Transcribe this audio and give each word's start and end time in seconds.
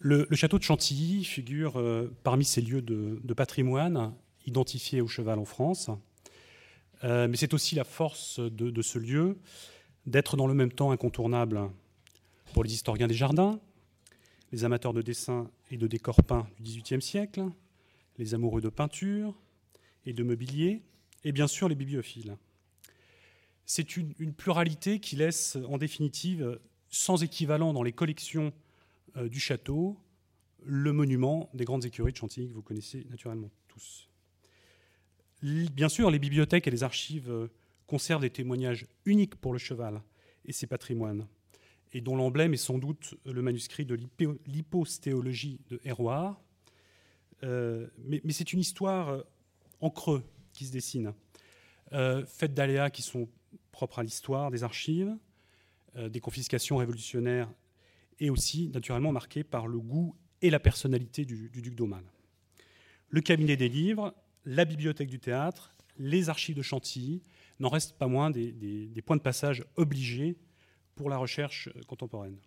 Le, 0.00 0.28
château 0.32 0.58
de 0.58 0.62
Chantilly 0.62 1.24
figure 1.24 1.78
euh, 1.78 2.14
parmi 2.22 2.44
ces 2.44 2.60
lieux 2.60 2.82
de, 2.82 3.34
patrimoine 3.34 4.14
identifiés 4.46 5.00
au 5.00 5.08
cheval 5.08 5.38
en 5.38 5.44
France. 5.44 5.90
Euh, 7.04 7.26
mais 7.28 7.36
c'est 7.36 7.52
aussi 7.52 7.74
la 7.74 7.84
force 7.84 8.38
de, 8.38 8.82
ce 8.82 8.98
lieu 8.98 9.38
d'être 10.06 10.36
dans 10.36 10.46
le 10.46 10.54
même 10.54 10.72
temps 10.72 10.92
incontournable 10.92 11.68
pour 12.54 12.64
les 12.64 12.72
historiens 12.72 13.08
des 13.08 13.14
jardins, 13.14 13.60
les 14.52 14.64
amateurs 14.64 14.92
de 14.92 15.02
dessin 15.02 15.50
et 15.70 15.76
de 15.76 15.86
décors 15.86 16.22
peints 16.22 16.48
du 16.58 16.80
XVIIIe 16.80 17.02
siècle, 17.02 17.44
les 18.18 18.34
amoureux 18.34 18.60
de 18.60 18.68
peinture 18.68 19.34
et 20.06 20.12
de 20.12 20.22
mobilier, 20.22 20.82
et 21.24 21.32
bien 21.32 21.46
sûr 21.46 21.68
les 21.68 21.74
bibliophiles. 21.74 22.36
C'est 23.66 23.96
une, 23.96 24.32
pluralité 24.32 24.98
qui 24.98 25.16
laisse 25.16 25.58
en 25.68 25.76
définitive 25.76 26.58
sans 26.88 27.22
équivalent 27.22 27.74
dans 27.74 27.82
les 27.82 27.92
collections 27.92 28.52
euh, 29.16 29.28
du 29.28 29.40
château 29.40 29.98
le 30.64 30.92
monument 30.92 31.48
des 31.54 31.64
grandes 31.64 31.84
écuries 31.84 32.12
de 32.12 32.16
Chantilly 32.16 32.48
que 32.48 32.54
vous 32.54 32.62
connaissez 32.62 33.06
naturellement 33.10 33.50
tous. 33.68 34.08
Bien 35.40 35.88
sûr, 35.88 36.10
les 36.10 36.18
bibliothèques 36.18 36.66
et 36.66 36.70
les 36.70 36.82
archives 36.82 37.30
euh, 37.30 37.48
conservent 37.86 38.22
des 38.22 38.30
témoignages 38.30 38.86
uniques 39.04 39.36
pour 39.36 39.52
le 39.52 39.58
cheval 39.58 40.02
et 40.44 40.52
ses 40.52 40.66
patrimoines, 40.66 41.26
et 41.92 42.00
dont 42.00 42.16
l'emblème 42.16 42.54
est 42.54 42.58
sans 42.58 42.78
doute 42.78 43.14
le 43.24 43.40
manuscrit 43.40 43.84
de 43.84 43.98
l'hypostéologie 44.46 45.60
de 45.68 45.80
Héroard. 45.84 46.40
Euh, 47.44 47.86
mais, 47.98 48.20
c'est 48.30 48.52
une 48.52 48.60
histoire 48.60 49.22
en 49.80 49.90
creux 49.90 50.24
qui 50.52 50.64
se 50.66 50.72
dessine, 50.72 51.14
faite 52.26 52.52
d'aléas 52.52 52.90
qui 52.90 53.02
sont 53.02 53.28
propres 53.70 54.00
à 54.00 54.02
l'histoire 54.02 54.50
des 54.50 54.64
archives, 54.64 55.16
des 55.96 56.20
confiscations 56.20 56.78
révolutionnaires 56.78 57.48
et 58.20 58.30
aussi 58.30 58.68
naturellement 58.68 59.12
marquée 59.12 59.44
par 59.44 59.66
le 59.66 59.78
goût 59.78 60.14
et 60.42 60.50
la 60.50 60.60
personnalité 60.60 61.24
du, 61.24 61.50
duc 61.50 61.74
d'Aumale. 61.74 62.10
Le 63.08 63.20
cabinet 63.20 63.56
des 63.56 63.68
livres, 63.68 64.14
la 64.44 64.64
bibliothèque 64.64 65.08
du 65.08 65.18
théâtre, 65.18 65.74
les 65.98 66.28
archives 66.28 66.56
de 66.56 66.62
Chantilly 66.62 67.22
n'en 67.58 67.68
restent 67.68 67.98
pas 67.98 68.06
moins 68.06 68.30
des, 68.30 69.02
points 69.04 69.16
de 69.16 69.22
passage 69.22 69.64
obligés 69.76 70.36
pour 70.94 71.10
la 71.10 71.16
recherche 71.16 71.68
contemporaine. 71.86 72.38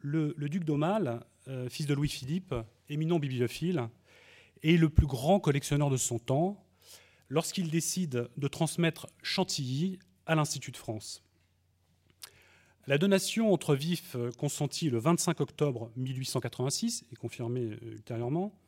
Le, 0.00 0.34
duc 0.48 0.64
d'Aumale, 0.64 1.24
euh, 1.48 1.68
fils 1.68 1.86
de 1.86 1.94
Louis-Philippe, 1.94 2.54
éminent 2.88 3.18
bibliophile, 3.18 3.88
est 4.62 4.76
le 4.76 4.88
plus 4.88 5.06
grand 5.06 5.40
collectionneur 5.40 5.90
de 5.90 5.96
son 5.96 6.18
temps 6.18 6.64
lorsqu'il 7.28 7.70
décide 7.70 8.28
de 8.36 8.48
transmettre 8.48 9.06
Chantilly 9.22 9.98
à 10.26 10.34
l'Institut 10.34 10.70
de 10.70 10.76
France. 10.76 11.22
La 12.88 12.96
donation 12.96 13.52
entre 13.52 13.74
vifs 13.74 14.16
euh, 14.16 14.32
consentie 14.32 14.88
le 14.88 14.98
25 14.98 15.42
octobre 15.42 15.92
1886 15.96 17.04
et 17.12 17.16
confirmée 17.16 17.72
euh, 17.72 17.92
ultérieurement 17.92 18.58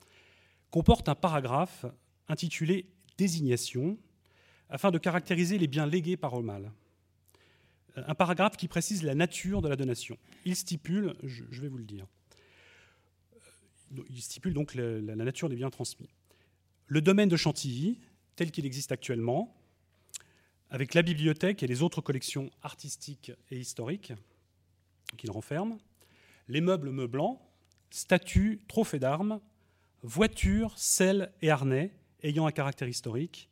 comporte 0.70 1.08
un 1.08 1.14
paragraphe 1.14 1.86
intitulé 2.28 2.84
Désignation 3.16 3.96
afin 4.68 4.90
de 4.90 4.98
caractériser 4.98 5.56
les 5.56 5.68
biens 5.68 5.86
légués 5.86 6.18
par 6.18 6.34
Aumale. 6.34 6.70
Euh, 7.96 8.02
un 8.06 8.14
paragraphe 8.14 8.58
qui 8.58 8.68
précise 8.68 9.02
la 9.04 9.14
nature 9.14 9.62
de 9.62 9.68
la 9.68 9.76
donation. 9.76 10.18
Il 10.44 10.54
stipule, 10.54 11.14
je, 11.22 11.58
vais 11.58 11.68
vous 11.68 11.78
le 11.78 11.84
dire, 11.84 12.06
il 14.10 14.20
stipule 14.20 14.52
donc 14.52 14.74
la, 14.74 15.00
la 15.00 15.16
nature 15.16 15.48
des 15.48 15.56
biens 15.56 15.70
transmis. 15.70 16.10
Le 16.88 17.00
domaine 17.00 17.30
de 17.30 17.38
Chantilly, 17.38 17.98
tel 18.36 18.50
qu'il 18.50 18.66
existe 18.66 18.92
actuellement, 18.92 19.56
avec 20.70 20.94
la 20.94 21.02
bibliothèque 21.02 21.62
et 21.62 21.66
les 21.66 21.82
autres 21.82 22.00
collections 22.00 22.50
artistiques 22.62 23.32
et 23.50 23.58
historiques 23.58 24.12
qu'il 25.16 25.30
renferme, 25.30 25.78
les 26.48 26.60
meubles 26.60 26.90
meublants, 26.90 27.40
statues, 27.90 28.60
trophées 28.68 29.00
d'armes, 29.00 29.40
voitures, 30.02 30.78
selles 30.78 31.32
et 31.42 31.50
harnais 31.50 31.92
ayant 32.22 32.46
un 32.46 32.52
caractère 32.52 32.88
historique, 32.88 33.48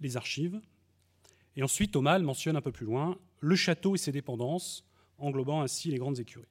les 0.00 0.16
archives. 0.16 0.60
Et 1.56 1.62
ensuite, 1.62 1.94
Omal 1.96 2.22
mentionne 2.22 2.56
un 2.56 2.62
peu 2.62 2.72
plus 2.72 2.86
loin 2.86 3.18
le 3.40 3.56
château 3.56 3.94
et 3.94 3.98
ses 3.98 4.12
dépendances, 4.12 4.84
englobant 5.18 5.60
ainsi 5.60 5.90
les 5.90 5.98
grandes 5.98 6.18
écuries. 6.18 6.46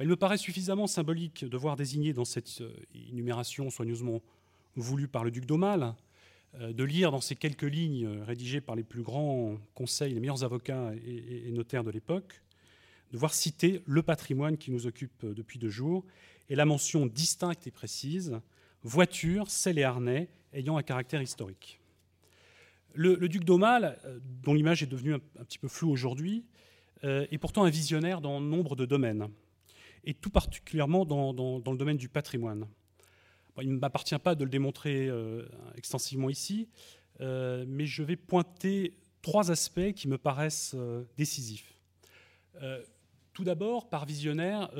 Il 0.00 0.08
me 0.08 0.16
paraît 0.16 0.38
suffisamment 0.38 0.88
symbolique 0.88 1.44
de 1.44 1.56
voir 1.56 1.76
désigné 1.76 2.12
dans 2.12 2.24
cette 2.24 2.60
euh, 2.60 2.74
énumération 3.08 3.70
soigneusement 3.70 4.20
voulue 4.74 5.06
par 5.06 5.22
le 5.22 5.30
duc 5.30 5.46
d'Aumale 5.46 5.94
de 6.60 6.84
lire 6.84 7.10
dans 7.10 7.20
ces 7.20 7.34
quelques 7.34 7.62
lignes 7.62 8.06
euh, 8.06 8.24
rédigées 8.24 8.60
par 8.60 8.76
les 8.76 8.84
plus 8.84 9.02
grands 9.02 9.56
conseils, 9.74 10.14
les 10.14 10.20
meilleurs 10.20 10.44
avocats 10.44 10.92
et 11.04 11.50
notaires 11.50 11.84
de 11.84 11.90
l'époque, 11.90 12.42
de 13.12 13.18
voir 13.18 13.34
citer 13.34 13.82
le 13.86 14.02
patrimoine 14.02 14.56
qui 14.56 14.70
nous 14.70 14.86
occupe 14.86 15.24
euh, 15.24 15.34
depuis 15.34 15.58
deux 15.58 15.70
jours 15.70 16.04
et 16.48 16.54
la 16.54 16.64
mention 16.64 17.06
distincte 17.06 17.66
et 17.66 17.70
précise 17.70 18.38
voiture, 18.82 19.50
selle 19.50 19.78
et 19.78 19.82
harnais 19.82 20.28
ayant 20.52 20.76
un 20.76 20.82
caractère 20.82 21.22
historique. 21.22 21.80
Le, 22.92 23.28
duc 23.28 23.42
d'Aumale, 23.42 23.98
dont 24.42 24.54
l'image 24.54 24.82
est 24.82 24.86
devenue 24.86 25.14
un, 25.14 25.44
petit 25.44 25.58
peu 25.58 25.66
floue 25.66 25.90
aujourd'hui, 25.90 26.44
est 27.02 27.38
pourtant 27.38 27.64
un 27.64 27.70
visionnaire 27.70 28.20
dans 28.20 28.40
nombre 28.40 28.76
de 28.76 28.84
domaines, 28.84 29.28
et 30.04 30.14
tout 30.14 30.30
particulièrement 30.30 31.04
dans 31.04 31.32
le 31.32 31.76
domaine 31.76 31.96
du 31.96 32.08
patrimoine 32.08 32.68
il 33.62 33.72
ne 33.72 33.78
m'appartient 33.78 34.18
pas 34.18 34.34
de 34.34 34.44
le 34.44 34.50
démontrer 34.50 35.08
euh, 35.08 35.46
extensivement 35.76 36.30
ici, 36.30 36.68
euh, 37.20 37.64
mais 37.68 37.86
je 37.86 38.02
vais 38.02 38.16
pointer 38.16 38.96
trois 39.22 39.50
aspects 39.50 39.92
qui 39.94 40.08
me 40.08 40.18
paraissent 40.18 40.74
euh, 40.74 41.04
décisifs. 41.16 41.72
tout 43.32 43.44
d'abord, 43.44 43.88
par 43.88 44.06
visionnaire, 44.06 44.70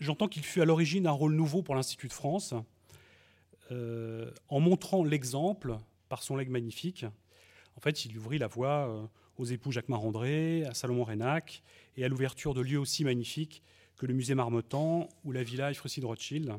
j'entends 0.00 0.26
qu'il 0.26 0.42
fut 0.42 0.60
à 0.60 0.64
l'origine 0.64 1.06
un 1.06 1.12
rôle 1.12 1.34
nouveau 1.34 1.62
pour 1.62 1.76
l'Institut 1.76 2.08
de 2.08 2.12
France, 2.12 2.52
en 3.70 4.60
montrant 4.60 5.04
l'exemple 5.04 5.78
par 6.08 6.24
son 6.24 6.36
legs 6.36 6.50
magnifique. 6.50 7.06
En 7.76 7.80
fait, 7.80 8.04
il 8.06 8.18
ouvrit 8.18 8.38
la 8.38 8.48
voie 8.48 9.08
aux 9.38 9.44
époux 9.44 9.70
Jacques 9.70 9.88
Marandré, 9.88 10.64
à 10.64 10.74
Salomon 10.74 11.04
Rénac, 11.04 11.62
et 11.96 12.04
à 12.04 12.08
l'ouverture 12.08 12.54
de 12.54 12.60
lieux 12.60 12.80
aussi 12.80 13.04
magnifiques 13.04 13.62
que 13.96 14.06
le 14.06 14.14
musée 14.14 14.34
Marmottan 14.34 15.08
ou 15.22 15.30
la 15.30 15.44
villa 15.44 15.70
Ephrosyne 15.70 16.02
de 16.02 16.06
Rothschild. 16.06 16.58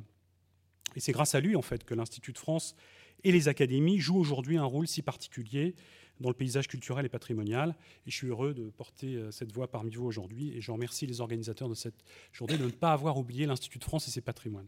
Et 0.95 1.00
c'est 1.00 1.11
grâce 1.11 1.35
à 1.35 1.39
lui, 1.39 1.56
en 1.56 1.61
fait, 1.61 1.83
que 1.83 1.94
l'Institut 1.94 2.33
de 2.33 2.38
France 2.38 2.75
et 3.23 3.31
les 3.31 3.47
académies 3.47 4.00
jouent 4.00 4.19
aujourd'hui 4.19 4.57
un 4.57 4.66
rôle 4.66 4.88
si 4.88 5.01
particulier 5.01 5.75
dans 6.19 6.29
le 6.29 6.35
paysage 6.35 6.67
culturel 6.67 7.06
et 7.06 7.09
patrimonial. 7.09 7.75
Et 8.06 8.11
je 8.11 8.16
suis 8.16 8.28
heureux 8.28 8.53
de 8.53 8.69
porter 8.69 9.16
euh, 9.16 9.31
cette 9.31 9.51
voix 9.51 9.69
parmi 9.69 9.91
vous 9.95 10.05
aujourd'hui. 10.05 10.55
Et 10.55 10.61
je 10.61 10.72
remercie 10.72 11.05
les 11.05 11.22
organisateurs 11.22 11.69
de 11.69 11.73
cette 11.73 12.03
journée 12.31 12.57
de 12.57 12.66
ne 12.66 12.72
pas 12.72 12.94
avoir 12.94 13.17
oublié 13.17 13.45
l'Institut 13.45 13.79
de 13.79 13.84
France 13.84 14.07
et 14.07 14.11
ses 14.11 14.22
patrimoines. 14.22 14.67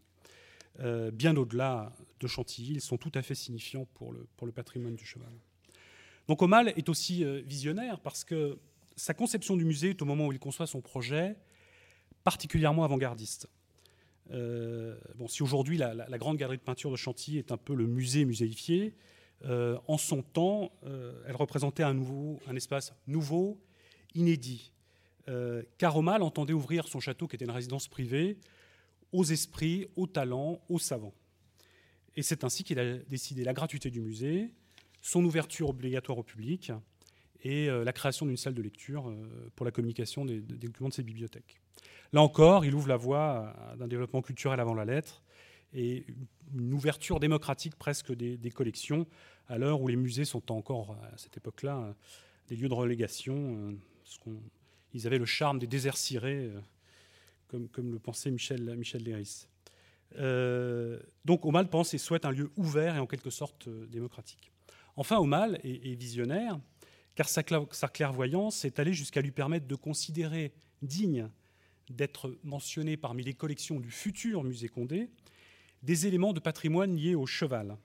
Euh, 0.79 1.09
bien 1.09 1.35
au-delà 1.37 1.93
de 2.19 2.27
Chantilly, 2.27 2.73
ils 2.73 2.81
sont 2.81 2.97
tout 2.97 3.11
à 3.15 3.21
fait 3.21 3.35
signifiants 3.35 3.87
pour 3.93 4.11
le, 4.11 4.27
pour 4.35 4.45
le 4.45 4.53
patrimoine 4.53 4.95
du 4.95 5.05
cheval. 5.05 5.31
Donc 6.27 6.41
Omal 6.41 6.73
est 6.75 6.89
aussi 6.89 7.23
euh, 7.23 7.41
visionnaire 7.45 7.99
parce 7.99 8.23
que 8.23 8.59
sa 8.95 9.13
conception 9.13 9.55
du 9.55 9.65
musée 9.65 9.91
est 9.91 10.01
au 10.01 10.05
moment 10.05 10.27
où 10.27 10.31
il 10.31 10.39
conçoit 10.39 10.67
son 10.67 10.81
projet 10.81 11.35
particulièrement 12.23 12.83
avant-gardiste. 12.83 13.47
Euh, 14.31 14.97
bon, 15.15 15.27
si 15.27 15.43
aujourd'hui 15.43 15.77
la, 15.77 16.17
grande 16.17 16.37
galerie 16.37 16.57
de 16.57 16.61
peinture 16.61 16.91
de 16.91 16.95
Chantilly 16.95 17.37
est 17.37 17.51
un 17.51 17.57
peu 17.57 17.73
le 17.75 17.85
musée 17.85 18.25
muséifié, 18.25 18.93
euh, 19.45 19.77
en 19.87 19.97
son 19.97 20.21
temps, 20.21 20.71
euh, 20.85 21.13
elle 21.27 21.35
représentait 21.35 21.83
un, 21.83 21.93
nouveau, 21.93 22.39
un 22.47 22.55
espace 22.55 22.93
nouveau, 23.07 23.59
inédit. 24.15 24.71
Caromal 25.77 26.21
entendait 26.21 26.53
ouvrir 26.53 26.87
son 26.87 27.01
château, 27.01 27.27
qui 27.27 27.35
était 27.35 27.43
une 27.43 27.51
résidence 27.51 27.89
privée, 27.89 28.37
aux 29.11 29.25
esprits, 29.25 29.85
aux 29.97 30.07
talents, 30.07 30.61
aux 30.69 30.79
savants. 30.79 31.13
Et 32.15 32.21
c'est 32.21 32.45
ainsi 32.45 32.63
qu'il 32.63 32.79
a 32.79 32.97
décidé 32.97 33.43
la 33.43 33.51
gratuité 33.51 33.91
du 33.91 33.99
musée, 33.99 34.53
son 35.01 35.25
ouverture 35.25 35.67
obligatoire 35.67 36.17
au 36.17 36.23
public 36.23 36.71
et 37.43 37.67
la 37.67 37.91
création 37.91 38.25
d'une 38.25 38.37
salle 38.37 38.53
de 38.53 38.61
lecture 38.61 39.13
pour 39.57 39.65
la 39.65 39.71
communication 39.73 40.23
des 40.23 40.39
documents 40.39 40.87
de 40.87 40.93
ses 40.93 41.03
bibliothèques. 41.03 41.59
Là 42.13 42.21
encore, 42.21 42.65
il 42.65 42.73
ouvre 42.73 42.87
la 42.87 42.97
voie 42.97 43.53
d'un 43.77 43.87
développement 43.87 44.21
culturel 44.21 44.59
avant 44.59 44.73
la 44.73 44.85
lettre 44.85 45.23
et 45.73 46.05
une 46.55 46.73
ouverture 46.73 47.19
démocratique 47.19 47.75
presque 47.75 48.13
des, 48.13 48.51
collections, 48.51 49.05
à 49.47 49.57
l'heure 49.57 49.81
où 49.81 49.87
les 49.87 49.95
musées 49.95 50.25
sont 50.25 50.51
encore, 50.51 50.97
à 51.13 51.17
cette 51.17 51.37
époque-là, 51.37 51.93
des 52.47 52.55
lieux 52.55 52.69
de 52.69 52.73
relégation. 52.73 53.75
Euh, 54.27 54.31
ils 54.93 55.05
avaient 55.05 55.17
le 55.17 55.25
charme 55.25 55.59
des 55.59 55.67
déserts 55.67 55.97
cirés, 55.97 56.51
euh, 57.53 57.67
comme, 57.71 57.91
le 57.91 57.99
pensait 57.99 58.31
Michel, 58.31 58.63
Léris. 59.03 59.47
Euh, 60.17 60.99
donc 61.25 61.45
Omal 61.45 61.69
pense 61.69 61.93
et 61.93 61.97
souhaite 61.97 62.23
un 62.23 62.31
lieu 62.31 62.49
ouvert 62.55 62.95
et 62.95 62.99
en 62.99 63.07
quelque 63.07 63.29
sorte 63.29 63.67
démocratique. 63.89 64.51
Enfin, 64.95 65.17
Omal 65.17 65.59
est, 65.63 65.91
est 65.91 65.95
visionnaire, 65.95 66.59
car 67.15 67.27
sa 67.27 67.43
clairvoyance 67.43 68.63
est 68.63 68.79
allée 68.79 68.93
jusqu'à 68.93 69.21
lui 69.21 69.31
permettre 69.31 69.67
de 69.67 69.75
considérer 69.75 70.53
digne 70.81 71.29
d'être 71.89 72.37
mentionné 72.43 72.97
parmi 72.97 73.23
les 73.23 73.33
collections 73.33 73.79
du 73.79 73.91
futur 73.91 74.43
musée 74.43 74.67
Condé 74.67 75.09
des 75.83 76.07
éléments 76.07 76.33
de 76.33 76.39
patrimoine 76.39 76.95
liés 76.95 77.15
au 77.15 77.25
cheval. 77.25 77.77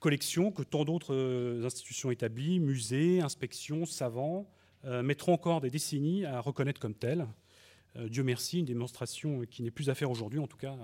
Collection 0.00 0.52
que 0.52 0.62
tant 0.62 0.84
d'autres 0.84 1.14
euh, 1.14 1.64
institutions 1.64 2.10
établies, 2.10 2.60
musées, 2.60 3.20
inspections, 3.20 3.84
savants, 3.84 4.48
euh, 4.84 5.02
mettront 5.02 5.32
encore 5.32 5.60
des 5.60 5.70
décennies 5.70 6.24
à 6.24 6.40
reconnaître 6.40 6.80
comme 6.80 6.94
telle. 6.94 7.26
Dieu 7.98 8.22
merci, 8.22 8.60
une 8.60 8.64
démonstration 8.64 9.44
qui 9.46 9.62
n'est 9.62 9.72
plus 9.72 9.90
à 9.90 9.94
faire 9.94 10.08
aujourd'hui, 10.10 10.38
en 10.38 10.46
tout 10.46 10.58
cas 10.58 10.76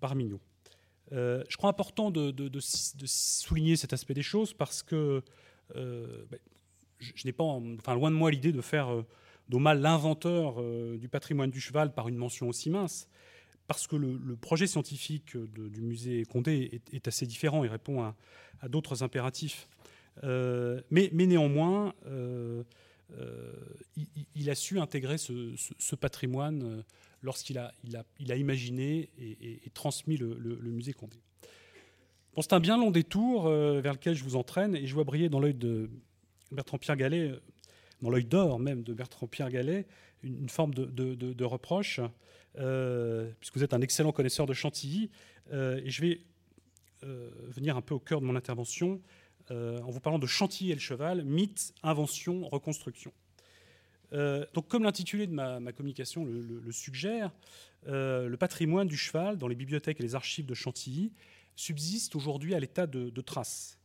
parmi 0.00 0.24
nous. 0.24 0.40
je 1.12 1.56
crois 1.56 1.70
important 1.70 2.10
de, 2.10 2.58
souligner 2.60 3.76
cet 3.76 3.92
aspect 3.92 4.14
des 4.14 4.22
choses 4.22 4.52
parce 4.52 4.82
que 4.82 5.22
ben, 5.72 6.38
je, 6.98 7.26
n'ai 7.26 7.32
pas, 7.32 7.94
loin 7.94 8.10
de 8.10 8.16
moi 8.16 8.32
l'idée 8.32 8.50
de 8.50 8.60
faire 8.60 9.04
mal 9.52 9.80
l'inventeur 9.80 10.62
du 10.98 11.08
patrimoine 11.08 11.50
du 11.50 11.60
cheval 11.60 11.92
par 11.92 12.08
une 12.08 12.16
mention 12.16 12.48
aussi 12.48 12.70
mince 12.70 13.08
parce 13.66 13.86
que 13.86 13.96
le, 13.96 14.36
projet 14.36 14.66
scientifique 14.66 15.36
du 15.36 15.80
musée 15.82 16.24
Condé 16.24 16.80
est, 16.92 17.08
assez 17.08 17.26
différent 17.26 17.64
et 17.64 17.68
répond 17.68 18.02
à, 18.02 18.14
d'autres 18.68 19.02
impératifs. 19.02 19.68
Euh, 20.24 20.80
mais, 20.90 21.10
néanmoins, 21.12 21.94
euh, 22.06 22.62
euh, 23.18 23.52
il, 24.34 24.50
a 24.50 24.54
su 24.54 24.78
intégrer 24.78 25.18
ce, 25.18 25.94
patrimoine 25.96 26.84
lorsqu'il 27.22 27.58
a, 27.58 27.72
il 27.84 28.32
imaginé 28.36 29.10
et, 29.18 29.70
transmis 29.74 30.16
le, 30.16 30.36
musée 30.62 30.92
Condé. 30.92 31.18
C'est 32.40 32.52
un 32.52 32.60
bien 32.60 32.76
long 32.76 32.90
détour 32.90 33.48
vers 33.48 33.94
lequel 33.94 34.14
je 34.14 34.22
vous 34.22 34.36
entraîne 34.36 34.76
et 34.76 34.86
je 34.86 34.94
vois 34.94 35.04
briller 35.04 35.28
dans 35.28 35.40
l'œil 35.40 35.54
de 35.54 35.90
Bertrand-Pierre 36.52 36.96
Gallet, 36.96 37.32
dans 38.02 38.10
l'œil 38.10 38.24
d'or 38.24 38.58
même 38.58 38.82
de 38.82 38.94
Bertrand-Pierre 38.94 39.50
Gallet, 39.50 39.86
une, 40.22 40.48
forme 40.48 40.74
de 40.74 41.44
reproche. 41.44 42.00
Euh, 42.58 43.30
puisque 43.38 43.56
vous 43.56 43.64
êtes 43.64 43.74
un 43.74 43.80
excellent 43.80 44.12
connaisseur 44.12 44.46
de 44.46 44.54
Chantilly. 44.54 45.10
Euh, 45.52 45.80
et 45.84 45.90
je 45.90 46.00
vais 46.00 46.20
euh, 47.04 47.30
venir 47.48 47.76
un 47.76 47.82
peu 47.82 47.94
au 47.94 47.98
cœur 47.98 48.20
de 48.20 48.26
mon 48.26 48.36
intervention 48.36 49.00
en 49.48 49.90
vous 49.92 50.00
parlant 50.00 50.18
de 50.18 50.26
Chantilly 50.26 50.72
et 50.72 50.74
le 50.74 50.80
cheval, 50.80 51.22
mythe, 51.24 51.72
invention, 51.84 52.48
reconstruction. 52.48 53.12
donc, 54.10 54.66
comme 54.66 54.82
l'intitulé 54.82 55.28
de 55.28 55.32
ma, 55.32 55.72
communication 55.72 56.24
le, 56.24 56.72
suggère, 56.72 57.30
le 57.86 58.34
patrimoine 58.34 58.88
du 58.88 58.96
cheval 58.96 59.38
dans 59.38 59.46
les 59.46 59.54
bibliothèques 59.54 60.00
et 60.00 60.02
les 60.02 60.16
archives 60.16 60.46
de 60.46 60.54
Chantilly 60.54 61.12
subsiste 61.54 62.16
aujourd'hui 62.16 62.56
à 62.56 62.58
l'état 62.58 62.88
de, 62.88 63.20
traces. 63.20 63.78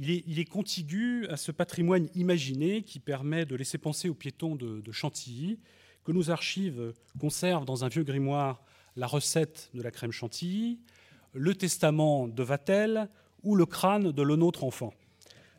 Il 0.00 0.38
est, 0.38 0.44
contigu 0.44 1.26
à 1.26 1.36
ce 1.36 1.50
patrimoine 1.50 2.08
imaginé 2.14 2.82
qui 2.82 3.00
permet 3.00 3.44
de 3.44 3.56
laisser 3.56 3.78
penser 3.78 4.08
aux 4.08 4.14
piétons 4.14 4.54
de, 4.54 4.92
Chantilly 4.92 5.58
que 6.04 6.12
nos 6.12 6.30
archives 6.30 6.94
conservent 7.18 7.64
dans 7.64 7.84
un 7.84 7.88
vieux 7.88 8.04
grimoire 8.04 8.62
la 8.94 9.08
recette 9.08 9.70
de 9.74 9.82
la 9.82 9.90
crème 9.90 10.12
chantilly, 10.12 10.78
le 11.32 11.54
testament 11.54 12.28
de 12.28 12.42
Vatel 12.42 13.08
ou 13.42 13.56
le 13.56 13.66
crâne 13.66 14.12
de 14.12 14.22
l'autre 14.22 14.64
enfant. 14.64 14.94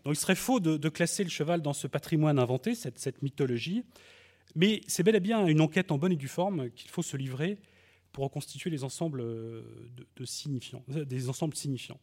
Il 0.05 0.15
serait 0.15 0.35
faux 0.35 0.59
de, 0.59 0.89
classer 0.89 1.23
le 1.23 1.29
cheval 1.29 1.61
dans 1.61 1.73
ce 1.73 1.87
patrimoine 1.87 2.39
inventé, 2.39 2.75
cette, 2.75 3.21
mythologie, 3.21 3.83
mais 4.55 4.81
c'est 4.87 5.03
bel 5.03 5.15
et 5.15 5.19
bien 5.19 5.45
une 5.47 5.61
enquête 5.61 5.91
en 5.91 5.97
bonne 5.97 6.13
et 6.13 6.17
due 6.17 6.29
forme 6.29 6.71
qu'il 6.71 6.89
faut 6.89 7.03
se 7.03 7.17
livrer 7.17 7.59
pour 8.13 8.23
reconstituer 8.23 8.69
les 8.69 8.83
ensembles, 8.83 9.23
signifiants, 10.23 10.83
euh, 10.95 11.05
des 11.05 11.29
ensembles 11.29 11.55
signifiants. 11.55 11.99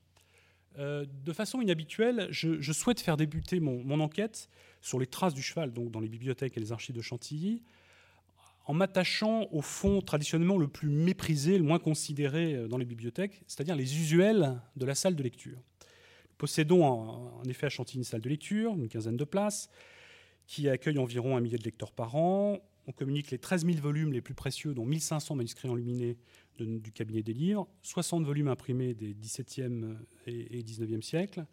Euh, 0.78 1.06
de 1.25 1.32
façon 1.32 1.61
inhabituelle, 1.61 2.28
je, 2.31 2.73
souhaite 2.73 3.00
faire 3.00 3.17
débuter 3.17 3.61
mon, 3.61 4.00
enquête 4.00 4.49
sur 4.82 4.99
les 4.99 5.06
traces 5.06 5.34
du 5.34 5.43
cheval 5.43 5.73
donc 5.73 5.90
dans 5.90 6.00
les 6.00 6.08
bibliothèques 6.08 6.56
et 6.56 6.61
les 6.61 6.73
archives 6.73 6.94
de 6.94 7.00
Chantilly 7.00 7.62
en 8.67 8.75
m'attachant 8.75 9.46
au 9.52 9.62
fond 9.62 10.02
traditionnellement 10.02 10.58
le 10.58 10.67
plus 10.67 10.88
méprisé, 10.88 11.56
le 11.56 11.64
moins 11.64 11.78
considéré 11.78 12.55
euh, 12.55 12.69
dans 12.69 12.78
les 12.78 12.84
bibliothèques, 12.84 13.43
c'est-à-dire 13.46 13.76
les 13.76 13.96
usuels 13.96 14.61
de 14.75 14.84
la 14.84 14.94
salle 14.94 15.14
de 15.14 15.23
lecture. 15.23 15.56
Nous 15.56 16.37
possédons 16.37 16.84
en, 16.84 17.44
effet 17.44 17.67
à 17.67 17.69
Chantilly 17.70 17.99
une 17.99 18.05
salle 18.05 18.20
de 18.20 18.28
lecture, 18.28 18.75
une 18.75 18.88
quinzaine 18.88 19.17
de 19.17 19.25
places, 19.25 19.70
qui 20.46 20.69
accueille 20.69 20.99
environ 20.99 21.37
un 21.37 21.40
millier 21.40 21.58
de 21.58 21.64
lecteurs 21.64 21.93
par 21.93 22.17
an. 22.17 22.58
On 22.88 22.93
communique 22.93 23.31
les 23.31 23.38
13 23.38 23.64
000 23.64 23.78
volumes 23.78 24.12
les 24.12 24.20
plus 24.20 24.34
précieux, 24.34 24.75
dont 24.75 24.84
1500 24.84 25.37
manuscrits 25.37 25.69
enluminés 25.69 26.19
du 26.58 26.93
cabinet 26.93 27.23
des 27.23 27.32
livres, 27.32 27.69
60 27.82 28.25
volumes 28.25 28.49
imprimés 28.49 28.94
des 28.94 29.14
XVIIe 29.14 29.97
et, 30.26 30.62
XIXe 30.62 31.06
siècles, 31.06 31.47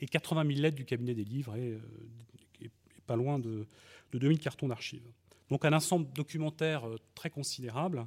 et 0.00 0.06
80 0.06 0.46
000 0.46 0.60
lettres 0.60 0.76
du 0.76 0.84
cabinet 0.84 1.14
des 1.14 1.24
livres 1.24 1.56
et, 1.56 1.72
euh, 1.72 2.68
pas 3.06 3.16
loin 3.16 3.38
de, 3.38 3.66
de 4.12 4.18
2000 4.18 4.38
cartons 4.38 4.68
d'archives. 4.68 5.10
Donc 5.50 5.64
un 5.64 5.72
ensemble 5.72 6.12
documentaire 6.12 6.86
euh, 6.86 6.96
très 7.14 7.30
considérable 7.30 8.06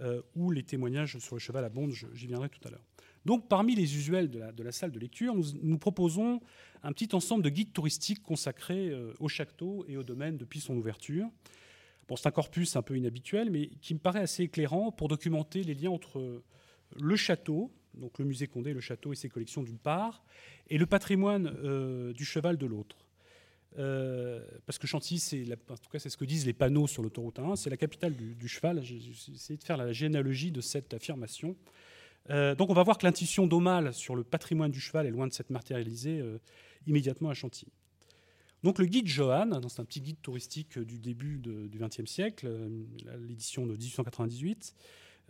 euh, 0.00 0.22
où 0.34 0.50
les 0.50 0.62
témoignages 0.62 1.18
sur 1.18 1.36
le 1.36 1.40
cheval 1.40 1.64
abondent, 1.64 1.92
j'y 1.92 2.26
viendrai 2.26 2.48
tout 2.48 2.60
à 2.66 2.70
l'heure. 2.70 2.84
Donc 3.24 3.48
parmi 3.48 3.74
les 3.74 3.96
usuels 3.96 4.28
de 4.28 4.62
la, 4.62 4.72
salle 4.72 4.90
de 4.90 4.98
lecture, 4.98 5.34
nous, 5.34 5.78
proposons 5.78 6.40
un 6.82 6.92
petit 6.92 7.14
ensemble 7.14 7.42
de 7.42 7.48
guides 7.48 7.72
touristiques 7.72 8.22
consacrés 8.22 8.90
euh, 8.90 9.14
au 9.18 9.28
château 9.28 9.84
et 9.88 9.96
au 9.96 10.02
domaine 10.02 10.36
depuis 10.36 10.60
son 10.60 10.76
ouverture. 10.76 11.26
Bon, 12.08 12.16
c'est 12.16 12.28
un 12.28 12.32
corpus 12.32 12.76
un 12.76 12.82
peu 12.82 12.96
inhabituel, 12.96 13.50
mais 13.50 13.68
qui 13.80 13.94
me 13.94 13.98
paraît 13.98 14.20
assez 14.20 14.44
éclairant 14.44 14.92
pour 14.92 15.08
documenter 15.08 15.62
les 15.62 15.74
liens 15.74 15.90
entre 15.90 16.42
le 17.00 17.16
château, 17.16 17.72
donc 17.94 18.18
le 18.18 18.24
musée 18.24 18.46
Condé, 18.46 18.72
le 18.72 18.80
château 18.80 19.12
et 19.12 19.16
ses 19.16 19.28
collections 19.28 19.62
d'une 19.62 19.78
part, 19.78 20.24
et 20.68 20.78
le 20.78 20.86
patrimoine 20.86 22.12
du 22.12 22.24
cheval 22.24 22.58
de 22.58 22.66
l'autre. 22.66 23.04
Euh, 23.78 24.40
parce 24.66 24.78
que 24.78 24.86
Chantilly, 24.86 25.18
c'est 25.18 25.44
en 25.68 25.76
tout 25.76 25.90
cas 25.90 25.98
c'est 25.98 26.08
ce 26.08 26.16
que 26.16 26.24
disent 26.24 26.46
les 26.46 26.52
panneaux 26.52 26.86
sur 26.86 27.02
l'autoroute 27.02 27.38
1, 27.38 27.56
c'est 27.56 27.70
la 27.70 27.76
capitale 27.76 28.14
du, 28.14 28.48
cheval. 28.48 28.82
J'ai 28.82 29.00
essayé 29.32 29.56
de 29.56 29.64
faire 29.64 29.76
la 29.76 29.92
généalogie 29.92 30.52
de 30.52 30.60
cette 30.60 30.94
affirmation. 30.94 31.56
Euh, 32.30 32.54
donc 32.54 32.70
on 32.70 32.74
va 32.74 32.82
voir 32.82 32.98
que 32.98 33.04
l'intuition 33.04 33.46
d'Omal 33.46 33.92
sur 33.92 34.14
le 34.14 34.24
patrimoine 34.24 34.70
du 34.70 34.80
cheval 34.80 35.06
est 35.06 35.10
loin 35.10 35.26
de 35.26 35.32
s'être 35.32 35.50
matérialisée 35.50 36.20
euh, 36.20 36.38
immédiatement 36.86 37.30
à 37.30 37.34
Chantilly. 37.34 37.72
Donc 38.64 38.80
le 38.80 38.86
guide 38.86 39.06
Johan, 39.06 39.60
c'est 39.68 39.80
un 39.80 39.84
petit 39.84 40.00
guide 40.00 40.20
touristique 40.20 40.78
du 40.78 40.98
début 40.98 41.38
du 41.38 41.78
XXe 41.78 42.10
siècle, 42.10 42.48
l'édition 43.20 43.66
de 43.66 43.76
1898, 43.76 44.74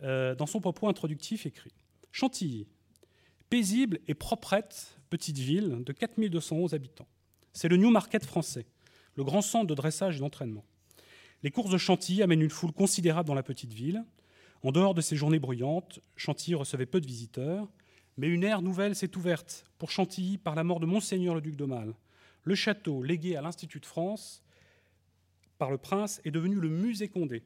dans 0.01 0.45
son 0.47 0.59
propos 0.59 0.87
introductif 0.87 1.45
écrit 1.45 1.73
Chantilly, 2.11 2.65
paisible 3.49 3.99
et 4.07 4.15
proprette 4.15 4.97
petite 5.09 5.37
ville 5.37 5.83
de 5.83 5.93
4211 5.93 6.73
habitants 6.73 7.07
c'est 7.55 7.69
le 7.69 7.77
New 7.77 7.89
Market 7.89 8.23
français, 8.25 8.67
le 9.15 9.23
grand 9.23 9.41
centre 9.41 9.67
de 9.67 9.73
dressage 9.73 10.17
et 10.17 10.19
d'entraînement. 10.19 10.65
Les 11.41 11.51
courses 11.51 11.71
de 11.71 11.77
Chantilly 11.77 12.21
amènent 12.21 12.41
une 12.41 12.49
foule 12.49 12.73
considérable 12.73 13.27
dans 13.27 13.33
la 13.33 13.43
petite 13.43 13.71
ville. 13.71 14.03
En 14.61 14.71
dehors 14.71 14.93
de 14.93 15.01
ces 15.01 15.15
journées 15.15 15.39
bruyantes, 15.39 16.01
Chantilly 16.17 16.55
recevait 16.55 16.85
peu 16.85 16.99
de 16.99 17.07
visiteurs, 17.07 17.71
mais 18.17 18.27
une 18.27 18.43
ère 18.43 18.61
nouvelle 18.61 18.93
s'est 18.93 19.15
ouverte 19.15 19.65
pour 19.77 19.89
Chantilly 19.89 20.37
par 20.37 20.53
la 20.53 20.65
mort 20.65 20.81
de 20.81 20.85
Monseigneur 20.85 21.33
le 21.33 21.41
duc 21.41 21.55
d'Aumale. 21.55 21.93
Le 22.45 22.55
château, 22.55 23.03
légué 23.03 23.35
à 23.35 23.41
l'Institut 23.41 23.79
de 23.79 23.85
France 23.85 24.43
par 25.57 25.71
le 25.71 25.77
prince, 25.77 26.21
est 26.23 26.31
devenu 26.31 26.55
le 26.55 26.69
musée 26.69 27.07
Condé. 27.09 27.43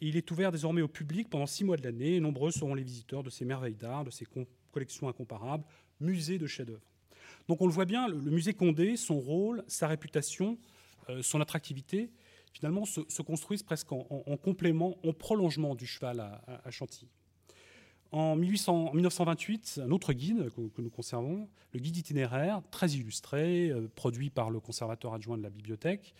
Et 0.00 0.08
il 0.08 0.16
est 0.16 0.30
ouvert 0.32 0.50
désormais 0.50 0.82
au 0.82 0.88
public 0.88 1.30
pendant 1.30 1.46
six 1.46 1.64
mois 1.64 1.76
de 1.76 1.84
l'année, 1.84 2.18
nombreux 2.18 2.50
seront 2.50 2.74
les 2.74 2.82
visiteurs 2.82 3.22
de 3.22 3.30
ces 3.30 3.44
merveilles 3.44 3.76
d'art, 3.76 4.04
de 4.04 4.10
ces 4.10 4.26
collections 4.72 5.08
incomparables, 5.08 5.64
musées 6.00 6.38
de 6.38 6.46
chefs-d'œuvre. 6.48 6.82
Donc 7.46 7.60
on 7.60 7.66
le 7.66 7.72
voit 7.72 7.84
bien, 7.84 8.08
le, 8.08 8.16
musée 8.16 8.52
Condé, 8.52 8.96
son 8.96 9.20
rôle, 9.20 9.62
sa 9.68 9.86
réputation, 9.86 10.58
euh, 11.08 11.22
son 11.22 11.40
attractivité, 11.40 12.10
finalement 12.52 12.84
se, 12.84 13.22
construisent 13.22 13.62
presque 13.62 13.92
en, 13.92 14.36
complément, 14.36 14.98
en 15.06 15.12
prolongement 15.12 15.74
du 15.74 15.86
cheval 15.86 16.20
à, 16.20 16.70
Chantilly. 16.70 17.08
En, 18.12 18.36
1928, 18.36 19.80
un 19.82 19.90
autre 19.90 20.12
guide 20.12 20.50
que, 20.50 20.82
nous 20.82 20.90
conservons, 20.90 21.48
le 21.72 21.80
guide 21.80 21.96
itinéraire, 21.96 22.60
très 22.70 22.90
illustré, 22.90 23.70
euh, 23.70 23.88
produit 23.94 24.28
par 24.28 24.50
le 24.50 24.60
conservateur 24.60 25.14
adjoint 25.14 25.38
de 25.38 25.42
la 25.42 25.48
bibliothèque, 25.48 26.14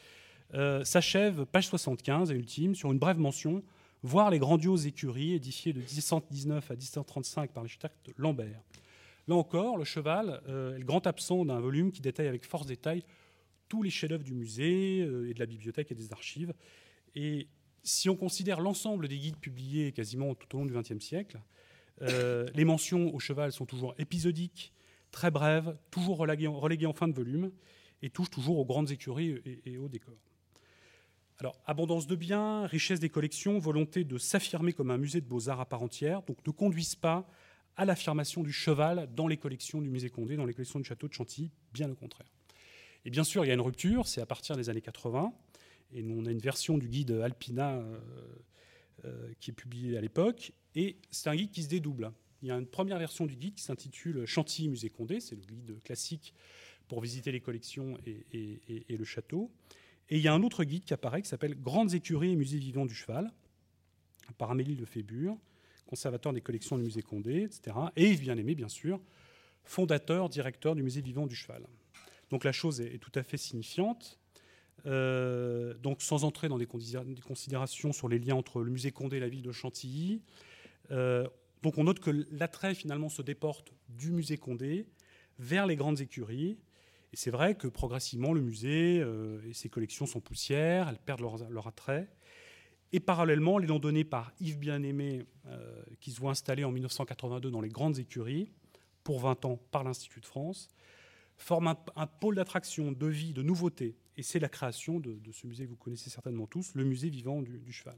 euh, 0.55 0.83
s'achève, 0.85 1.45
page 1.45 1.69
75 1.69 2.31
et 2.31 2.35
ultime, 2.35 2.75
sur 2.75 2.91
une 2.93 2.99
brève 2.99 3.19
mention, 3.19 3.63
voir 4.03 4.31
les 4.31 4.39
grandioses 4.39 4.87
écuries 4.87 5.35
édifiées 5.35 5.75
de 5.75 5.81
1719 5.81 6.71
à 6.71 6.75
1735 6.75 7.53
par 7.53 7.63
l'architecte 7.63 8.11
Lambert. 8.17 8.63
Là 9.29 9.35
encore, 9.35 9.77
le 9.77 9.85
cheval 9.85 10.41
euh, 10.49 10.75
est 10.75 10.79
le 10.79 10.87
grand 10.87 11.07
absent 11.07 11.45
d'un 11.45 11.61
volume 11.61 11.93
qui 11.93 12.01
détaille 12.01 12.27
avec 12.27 12.47
force 12.47 12.67
détail 12.67 13.05
tous 13.69 13.83
les 13.83 13.91
chefs-d'œuvre 13.91 14.25
du 14.25 14.35
musée 14.35 14.99
et 14.99 15.35
de 15.35 15.39
la 15.39 15.47
bibliothèque 15.47 15.93
et 15.93 15.95
des 15.95 16.13
archives. 16.13 16.53
Et 17.15 17.49
si 17.83 18.09
on 18.09 18.17
considère 18.17 18.61
l'ensemble 18.61 19.09
des 19.09 19.19
guides 19.19 19.39
publiés 19.39 19.93
quasiment 19.93 20.35
tout 20.35 20.57
au 20.57 20.59
long 20.61 20.67
du 20.67 20.75
XXe 20.75 21.03
siècle, 21.03 21.39
euh, 22.03 22.47
les 22.55 22.65
mentions 22.65 23.15
au 23.15 23.19
cheval 23.19 23.53
sont 23.53 23.67
toujours 23.67 23.95
épisodiques, 23.99 24.73
très 25.11 25.31
brèves, 25.31 25.77
toujours 25.91 26.19
reléguées, 26.19 26.87
en 26.87 26.93
fin 26.93 27.09
de 27.09 27.15
volume 27.15 27.51
et 28.03 28.11
touchent 28.11 28.31
toujours 28.31 28.59
aux 28.59 28.65
grandes 28.65 28.91
écuries 28.91 29.41
et, 29.45 29.73
et 29.73 29.79
aux 29.79 29.89
décors. 29.89 30.19
Alors, 31.39 31.61
abondance 31.67 32.07
de 32.07 32.17
biens, 32.17 32.67
richesse 32.67 33.01
des 33.01 33.09
collections, 33.09 33.59
volonté 33.59 34.05
de 34.05 34.19
s'affirmer 34.19 34.73
comme 34.73 34.91
un 34.91 34.99
musée 34.99 35.21
de 35.21 35.27
beaux-arts 35.27 35.61
à 35.61 35.67
part 35.67 35.83
entière, 35.83 36.23
donc 36.23 36.45
ne 36.47 36.53
conduisent 36.53 36.97
pas 36.97 37.29
à 37.77 37.85
l'affirmation 37.85 38.43
du 38.43 38.53
cheval 38.53 39.09
dans 39.15 39.27
les 39.27 39.37
collections 39.37 39.81
du 39.81 39.89
musée 39.89 40.11
Condé, 40.11 40.37
dans 40.37 40.45
les 40.45 40.55
collections 40.55 40.79
du 40.79 40.85
château 40.85 41.09
de 41.09 41.13
Chantilly, 41.13 41.51
bien 41.73 41.91
au 41.91 41.95
contraire. 41.95 42.29
Et 43.05 43.11
bien 43.11 43.25
sûr, 43.25 43.45
il 43.45 43.49
y 43.49 43.51
a 43.51 43.55
une 43.55 43.61
rupture, 43.61 44.07
c'est 44.07 44.21
à 44.21 44.27
partir 44.27 44.57
des 44.57 44.69
années 44.69 44.83
80, 44.83 45.33
et 45.93 46.03
nous, 46.03 46.21
on 46.21 46.27
a 46.27 46.31
une 46.31 46.39
version 46.39 46.79
du 46.79 46.89
guide 46.89 47.11
Alpina 47.11 47.73
euh, 47.73 47.99
euh, 49.05 49.33
qui 49.41 49.51
est 49.51 49.55
publiée 49.55 49.97
à 49.97 50.01
l'époque, 50.01 50.53
et 50.75 50.97
c'est 51.11 51.29
un 51.29 51.37
guide 51.37 51.51
qui 51.51 51.63
se 51.63 51.69
dédouble. 51.69 52.13
Il 52.43 52.49
y 52.49 52.51
a 52.51 52.57
une 52.57 52.67
première 52.67 52.99
version 52.99 53.27
du 53.27 53.37
guide 53.37 53.55
qui 53.55 53.63
s'intitule 53.63 54.27
Chantilly 54.27 54.69
Musée 54.69 54.91
Condé, 54.91 55.21
c'est 55.21 55.37
le 55.37 55.43
guide 55.43 55.83
classique 55.83 56.35
pour 56.89 57.01
visiter 57.01 57.33
les 57.33 57.41
collections 57.41 57.97
et, 58.07 58.85
le 58.89 59.05
château. 59.05 59.51
Et 60.11 60.17
il 60.17 60.23
y 60.23 60.29
a 60.29 60.35
un 60.35 60.43
autre 60.43 60.65
guide 60.65 60.85
qui 60.85 60.93
apparaît 60.93 61.23
qui 61.23 61.29
s'appelle 61.29 61.55
Grandes 61.55 61.95
écuries 61.95 62.33
et 62.33 62.37
musées 62.37 62.59
vivants 62.59 62.85
du 62.85 62.95
cheval, 62.95 63.33
par 64.39 64.51
Amélie 64.51 64.75
Lefébure, 64.75 65.37
conservateur 65.87 66.33
des 66.33 66.41
collections 66.41 66.77
du 66.77 66.85
musée 66.85 67.03
Condé, 67.03 67.43
etc. 67.43 67.77
Et 67.97 68.15
Bien-Aimé, 68.17 68.55
bien 68.55 68.69
sûr, 68.69 69.01
fondateur, 69.65 70.29
directeur 70.29 70.75
du 70.75 70.83
musée 70.83 71.01
vivant 71.01 71.27
du 71.27 71.35
cheval. 71.35 71.67
Donc 72.31 72.45
la 72.45 72.53
chose 72.53 72.81
est, 72.81 72.99
tout 72.99 73.13
à 73.15 73.23
fait 73.23 73.37
signifiante. 73.37 74.19
Euh, 74.87 75.75
donc 75.75 76.03
sans 76.03 76.25
entrer 76.25 76.49
dans 76.49 76.59
des, 76.59 76.67
considérations 76.67 77.93
sur 77.93 78.09
les 78.09 78.19
liens 78.19 78.35
entre 78.35 78.63
le 78.63 78.71
musée 78.71 78.91
Condé 78.91 79.19
et 79.19 79.21
la 79.21 79.29
ville 79.29 79.43
de 79.43 79.53
Chantilly, 79.53 80.23
donc 81.63 81.79
on 81.79 81.85
note 81.85 82.01
que 82.01 82.11
l'attrait 82.31 82.75
finalement 82.75 83.09
se 83.09 83.23
déporte 83.23 83.73
du 83.89 84.11
musée 84.13 84.37
Condé 84.37 84.87
vers 85.39 85.67
les 85.67 85.77
grandes 85.77 86.01
écuries. 86.01 86.59
Et 87.13 87.17
c'est 87.17 87.31
vrai 87.31 87.55
que 87.55 87.67
progressivement 87.67 88.33
le 88.33 88.41
musée 88.41 89.01
euh, 89.01 89.41
et 89.47 89.53
ses 89.53 89.69
collections 89.69 90.07
sont 90.07 90.21
poussières, 90.21 90.89
elles 90.89 90.99
perdent 90.99 91.21
leur, 91.21 91.67
attrait. 91.67 92.09
Et 92.93 93.01
parallèlement, 93.01 93.59
l'élan 93.59 93.79
donné 93.79 94.05
par 94.05 94.33
Yves 94.41 94.59
Bien-Aimé, 94.59 95.25
qui 96.01 96.11
se 96.11 96.21
voit 96.21 96.31
installé 96.33 96.63
en 96.65 96.71
1982 96.71 97.51
dans 97.51 97.63
les 97.63 97.71
grandes 97.71 97.99
écuries, 97.99 98.53
pour 99.05 99.21
20 99.21 99.45
ans 99.45 99.61
par 99.71 99.85
l'Institut 99.85 100.21
de 100.21 100.27
France, 100.27 100.69
forme 101.37 101.75
un, 101.97 102.07
pôle 102.07 102.37
d'attraction, 102.37 102.93
de 102.93 103.07
vie, 103.07 103.33
de 103.33 103.43
nouveauté. 103.43 103.97
Et 104.17 104.23
c'est 104.23 104.39
la 104.39 104.49
création 104.49 105.01
de, 105.01 105.19
ce 105.33 105.47
musée 105.47 105.65
que 105.65 105.71
vous 105.71 105.77
connaissez 105.77 106.11
certainement 106.11 106.47
tous, 106.47 106.75
le 106.75 106.85
musée 106.85 107.09
vivant 107.09 107.43
du, 107.43 107.73
cheval. 107.73 107.97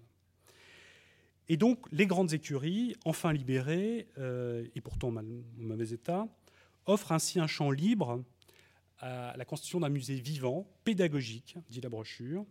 Et 1.48 1.56
donc, 1.56 1.86
les 1.92 2.06
grandes 2.06 2.32
écuries, 2.32 2.96
enfin 3.04 3.32
libérées, 3.32 4.08
euh, 4.18 4.66
et 4.74 4.80
pourtant 4.80 5.08
en 5.08 5.22
mauvais 5.56 5.90
état, 5.90 6.26
offrent 6.86 7.12
ainsi 7.12 7.38
un 7.38 7.46
champ 7.46 7.70
libre 7.70 8.22
à 8.98 9.36
la 9.36 9.44
constitution 9.44 9.80
d'un 9.80 9.90
musée 9.90 10.14
vivant, 10.14 10.66
pédagogique, 10.84 11.56
dit 11.68 11.80
la 11.80 11.90
brochure. 11.90 12.46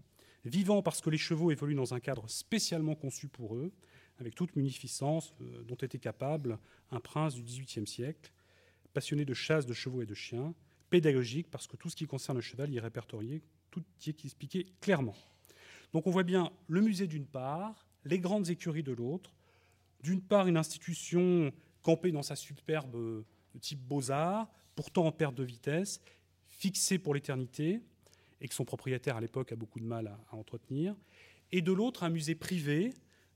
Vivant 0.45 0.81
parce 0.81 1.01
que 1.01 1.09
les 1.09 1.17
chevaux 1.17 1.51
évoluent 1.51 1.75
dans 1.75 1.93
un 1.93 1.99
cadre 1.99 2.29
spécialement 2.29 2.95
conçu 2.95 3.27
pour 3.27 3.55
eux, 3.55 3.71
avec 4.19 4.35
toute 4.35 4.55
munificence 4.55 5.33
euh, 5.41 5.63
dont 5.63 5.75
était 5.75 5.99
capable 5.99 6.59
un 6.91 6.99
prince 6.99 7.33
du 7.33 7.43
XVIIIe 7.43 7.87
siècle, 7.87 8.31
passionné 8.93 9.25
de 9.25 9.33
chasse 9.33 9.65
de 9.65 9.73
chevaux 9.73 10.01
et 10.01 10.05
de 10.05 10.13
chiens, 10.13 10.53
pédagogique, 10.89 11.49
parce 11.49 11.65
que 11.65 11.77
tout 11.77 11.89
ce 11.89 11.95
qui 11.95 12.05
concerne 12.05 12.37
le 12.37 12.41
cheval 12.41 12.69
y 12.71 12.77
est 12.77 12.81
répertorié, 12.81 13.41
tout 13.71 13.83
y 14.05 14.09
est 14.09 14.25
expliqué 14.25 14.67
clairement. 14.81 15.15
Donc 15.93 16.05
on 16.05 16.11
voit 16.11 16.23
bien 16.23 16.51
le 16.67 16.81
musée 16.81 17.07
d'une 17.07 17.25
part, 17.25 17.87
les 18.05 18.19
grandes 18.19 18.49
écuries 18.49 18.83
de 18.83 18.91
l'autre, 18.91 19.33
d'une 20.01 20.21
part 20.21 20.47
une 20.47 20.57
institution 20.57 21.51
campée 21.81 22.11
dans 22.11 22.23
sa 22.23 22.35
superbe 22.35 22.91
de 22.91 23.59
type 23.59 23.79
beaux-arts, 23.79 24.49
pourtant 24.75 25.05
en 25.05 25.11
perte 25.11 25.35
de 25.35 25.43
vitesse, 25.43 26.01
fixée 26.47 26.97
pour 26.97 27.13
l'éternité, 27.13 27.81
et 28.41 28.47
que 28.47 28.53
son 28.53 28.65
propriétaire 28.65 29.17
à 29.17 29.21
l'époque 29.21 29.51
a 29.51 29.55
beaucoup 29.55 29.79
de 29.79 29.85
mal 29.85 30.07
à, 30.07 30.35
entretenir, 30.35 30.95
et 31.51 31.61
de 31.61 31.71
l'autre 31.71 32.03
un 32.03 32.09
musée 32.09 32.35
privé 32.35 32.93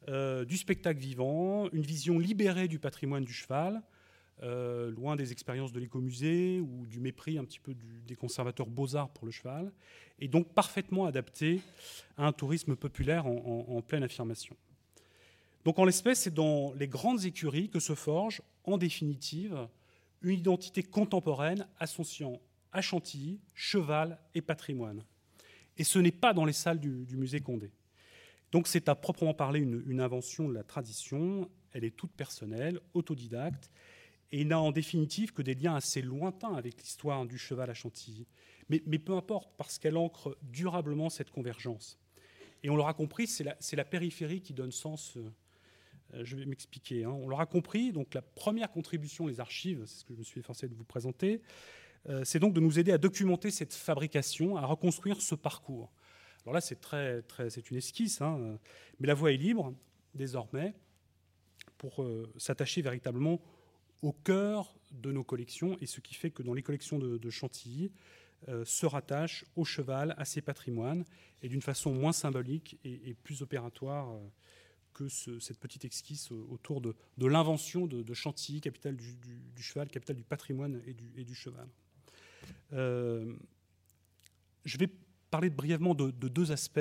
euh, 0.10 0.46
du 0.46 0.58
spectacle 0.58 1.00
vivant, 1.00 1.70
une 1.72 1.84
vision 1.84 2.20
libérée 2.20 2.68
du 2.68 2.80
patrimoine 2.80 3.24
du 3.24 3.34
cheval, 3.34 3.82
euh, 4.44 4.92
loin 4.92 5.16
des 5.16 5.32
expériences 5.32 5.72
de 5.72 5.80
l'écomusée 5.80 6.60
ou 6.60 6.86
du 6.86 7.00
mépris 7.00 7.40
un 7.40 7.44
petit 7.44 7.60
peu 7.60 7.74
des 8.06 8.16
conservateurs 8.16 8.68
beaux-arts 8.68 9.10
pour 9.10 9.26
le 9.26 9.32
cheval, 9.32 9.72
et 10.20 10.28
donc 10.28 10.54
parfaitement 10.54 11.06
adapté 11.06 11.62
à 12.18 12.28
un 12.28 12.32
tourisme 12.32 12.76
populaire 12.76 13.26
en, 13.26 13.82
pleine 13.82 14.04
affirmation. 14.04 14.56
Donc 15.66 15.80
en 15.80 15.86
l'espèce, 15.86 16.22
c'est 16.22 16.34
dans 16.34 16.74
les 16.74 16.88
grandes 16.88 17.26
écuries 17.26 17.70
que 17.70 17.80
se 17.80 17.96
forge, 17.96 18.42
en 18.64 18.78
définitive, 18.78 19.68
une 20.22 20.40
identité 20.40 20.84
contemporaine 20.84 21.68
associant 21.80 22.40
à 22.72 22.82
Chantilly, 22.82 23.40
cheval 23.56 24.20
et 24.36 24.42
patrimoine. 24.42 25.04
Et 25.78 25.84
ce 25.84 26.00
n'est 26.00 26.12
pas 26.12 26.34
dans 26.34 26.46
les 26.46 26.54
salles 26.54 26.80
du, 26.80 27.18
musée 27.18 27.40
Condé. 27.40 27.72
Donc 28.52 28.68
c'est 28.68 28.88
à 28.88 28.96
proprement 28.96 29.34
parler 29.34 29.60
une, 29.60 30.00
invention 30.00 30.48
de 30.48 30.54
la 30.54 30.64
tradition, 30.64 31.50
elle 31.74 31.84
est 31.84 31.96
toute 31.96 32.12
personnelle, 32.12 32.80
autodidacte, 32.94 33.70
et 34.32 34.44
n'a 34.44 34.60
en 34.60 34.72
définitive 34.72 35.32
que 35.34 35.42
des 35.42 35.56
liens 35.56 35.76
assez 35.76 36.02
lointains 36.02 36.54
avec 36.54 36.82
l'histoire 36.82 37.26
du 37.26 37.38
cheval 37.38 37.70
à 37.70 37.74
Chantilly. 37.74 38.28
Mais, 38.70 39.00
peu 39.00 39.14
importe, 39.14 39.50
parce 39.58 39.80
qu'elle 39.80 39.96
ancre 39.96 40.38
durablement 40.42 41.10
cette 41.10 41.32
convergence. 41.32 41.98
Et 42.64 42.70
on 42.70 42.76
l'aura 42.76 42.94
compris, 42.94 43.26
c'est 43.28 43.76
la, 43.76 43.86
périphérie 43.86 44.42
qui 44.42 44.54
donne 44.54 44.74
sens. 44.74 45.16
Euh, 45.16 46.24
je 46.26 46.36
vais 46.36 46.46
m'expliquer. 46.46 47.06
Hein. 47.06 47.12
On 47.12 47.30
l'aura 47.30 47.46
compris, 47.46 47.94
donc 47.94 48.14
la 48.14 48.22
première 48.22 48.70
contribution, 48.70 49.28
les 49.28 49.40
archives, 49.40 49.84
c'est 49.86 50.00
ce 50.00 50.06
que 50.06 50.14
je 50.14 50.20
me 50.20 50.24
suis 50.24 50.42
efforcé 50.42 50.68
de 50.68 50.76
vous 50.76 50.84
présenter, 50.84 51.42
euh, 52.10 52.26
c'est 52.26 52.40
donc 52.40 52.54
de 52.54 52.60
nous 52.60 52.78
aider 52.78 52.92
à 52.92 52.98
documenter 52.98 53.52
cette 53.52 53.74
fabrication, 53.74 54.58
à 54.58 54.66
reconstruire 54.66 55.22
ce 55.22 55.36
parcours. 55.36 55.94
Alors 56.44 56.54
là, 56.54 56.62
c'est 56.62 56.82
très, 56.82 57.22
très, 57.22 57.48
une 57.48 57.78
esquisse, 57.78 58.22
hein, 58.22 58.58
mais 59.00 59.08
la 59.08 59.14
voie 59.14 59.32
est 59.32 59.38
libre 59.38 59.74
désormais 60.14 60.74
pour 61.78 62.02
euh, 62.02 62.32
s'attacher 62.38 62.82
véritablement 62.82 63.40
au 64.02 64.12
cœur 64.12 64.78
de 64.92 65.12
nos 65.12 65.24
collections, 65.24 65.78
et 65.82 65.86
ce 65.86 66.00
qui 66.00 66.14
fait 66.14 66.32
que 66.32 66.44
dans 66.44 66.54
les 66.54 66.64
collections 66.64 67.00
de, 67.00 67.30
Chantilly, 67.30 67.92
euh, 68.48 68.64
se 68.66 68.86
rattache 68.86 69.46
au 69.56 69.66
cheval, 69.66 70.14
à 70.18 70.26
ses 70.26 70.42
patrimoines, 70.42 71.06
et 71.42 71.50
d'une 71.50 71.62
façon 71.62 71.94
moins 71.94 72.12
symbolique 72.12 72.80
et, 72.84 73.14
plus 73.24 73.42
opératoire 73.42 74.12
euh, 74.12 74.20
que 74.94 75.08
cette 75.10 75.60
petite 75.60 75.86
esquisse 75.86 76.32
autour 76.32 76.82
de, 76.82 76.96
l'invention 77.20 77.86
de, 77.86 78.14
Chantilly, 78.14 78.62
capitale 78.62 78.96
du, 78.96 79.62
cheval, 79.62 79.90
capitale 79.90 80.16
du 80.16 80.24
patrimoine 80.24 80.82
et 80.86 81.24
du, 81.24 81.36
cheval. 81.36 81.68
Euh, 82.74 83.36
je 84.66 84.78
vais 84.80 84.90
parler 85.30 85.52
brièvement 85.52 85.94
de, 85.94 86.10
deux 86.10 86.52
aspects. 86.52 86.80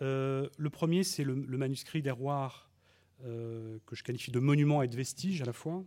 le 0.00 0.68
premier, 0.70 1.04
c'est 1.04 1.24
le, 1.24 1.34
manuscrit 1.34 2.00
d'Herroir, 2.00 2.70
que 3.22 3.92
je 3.92 4.02
qualifie 4.02 4.30
de 4.30 4.40
monument 4.40 4.82
et 4.82 4.88
de 4.88 4.96
vestige 4.96 5.42
à 5.42 5.44
la 5.44 5.52
fois, 5.52 5.84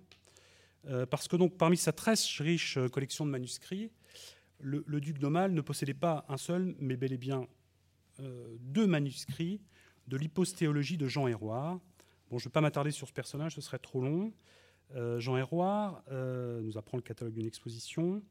parce 1.09 1.27
que 1.27 1.35
donc, 1.35 1.57
parmi 1.57 1.77
sa 1.77 1.91
très 1.91 2.13
riche 2.39 2.77
euh, 2.77 2.87
collection 2.89 3.25
de 3.25 3.31
manuscrits, 3.31 3.91
le, 4.61 4.83
duc 4.99 5.19
d'Aumale 5.19 5.53
ne 5.53 5.61
possédait 5.61 5.93
pas 5.93 6.25
un 6.27 6.37
seul, 6.37 6.75
mais 6.79 6.97
bel 6.97 7.13
et 7.13 7.17
bien 7.17 7.47
euh, 8.19 8.55
deux 8.59 8.87
manuscrits 8.87 9.61
de 10.07 10.17
l'hypostéologie 10.17 10.97
de 10.97 11.07
Jean 11.07 11.27
Héroard. 11.27 11.79
Bon, 12.29 12.37
je 12.37 12.45
ne 12.45 12.49
vais 12.49 12.53
pas 12.53 12.61
m'attarder 12.61 12.91
sur 12.91 13.07
ce 13.07 13.13
personnage, 13.13 13.55
ce 13.55 13.61
serait 13.61 13.79
trop 13.79 14.01
long. 14.01 14.33
Jean 15.19 15.37
Héroard 15.37 16.03
nous 16.09 16.75
apprend 16.79 16.97
le 16.97 17.03
catalogue 17.03 17.35
d'une 17.35 17.45
exposition. 17.45 18.23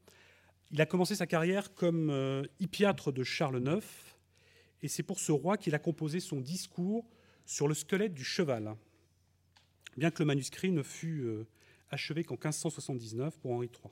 Il 0.71 0.81
a 0.81 0.85
commencé 0.85 1.15
sa 1.15 1.25
carrière 1.25 1.73
comme 1.73 2.45
hippiatre 2.59 3.13
de 3.13 3.23
Charles 3.23 3.61
IX, 3.65 3.85
et 4.81 4.89
c'est 4.89 5.03
pour 5.03 5.21
ce 5.21 5.31
roi 5.31 5.55
qu'il 5.55 5.73
a 5.73 5.79
composé 5.79 6.19
son 6.19 6.41
discours 6.41 7.05
sur 7.45 7.69
le 7.69 7.73
squelette 7.73 8.13
du 8.13 8.25
cheval. 8.25 8.75
Bien 9.95 10.11
que 10.11 10.21
le 10.21 10.25
manuscrit 10.25 10.71
ne 10.71 10.83
fût 10.83 11.45
achevé 11.91 12.23
qu'en 12.23 12.35
1579 12.35 13.39
pour 13.39 13.51
Henri 13.51 13.67
III. 13.67 13.91